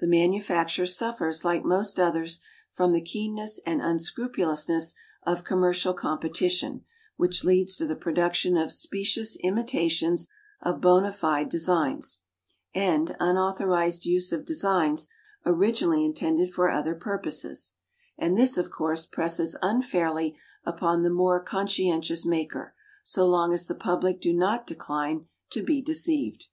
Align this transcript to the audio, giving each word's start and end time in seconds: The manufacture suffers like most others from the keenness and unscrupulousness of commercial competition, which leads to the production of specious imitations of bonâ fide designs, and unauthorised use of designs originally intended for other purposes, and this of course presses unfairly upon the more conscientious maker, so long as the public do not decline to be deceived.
The 0.00 0.08
manufacture 0.08 0.86
suffers 0.86 1.44
like 1.44 1.62
most 1.64 2.00
others 2.00 2.40
from 2.72 2.90
the 2.92 3.00
keenness 3.00 3.60
and 3.64 3.80
unscrupulousness 3.80 4.92
of 5.22 5.44
commercial 5.44 5.94
competition, 5.94 6.82
which 7.16 7.44
leads 7.44 7.76
to 7.76 7.86
the 7.86 7.94
production 7.94 8.56
of 8.56 8.72
specious 8.72 9.36
imitations 9.36 10.26
of 10.60 10.80
bonâ 10.80 11.14
fide 11.14 11.48
designs, 11.48 12.22
and 12.74 13.14
unauthorised 13.20 14.04
use 14.04 14.32
of 14.32 14.44
designs 14.44 15.06
originally 15.46 16.04
intended 16.04 16.52
for 16.52 16.68
other 16.68 16.96
purposes, 16.96 17.74
and 18.18 18.36
this 18.36 18.58
of 18.58 18.70
course 18.70 19.06
presses 19.06 19.56
unfairly 19.62 20.36
upon 20.64 21.04
the 21.04 21.10
more 21.14 21.40
conscientious 21.40 22.26
maker, 22.26 22.74
so 23.04 23.24
long 23.28 23.52
as 23.52 23.68
the 23.68 23.76
public 23.76 24.20
do 24.20 24.32
not 24.32 24.66
decline 24.66 25.28
to 25.50 25.62
be 25.62 25.80
deceived. 25.80 26.46